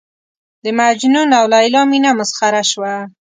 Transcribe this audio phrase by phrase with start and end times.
[0.63, 2.93] د مجنون او لېلا مینه مسخره شوه.